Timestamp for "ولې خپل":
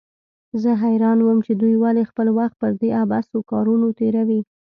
1.79-2.27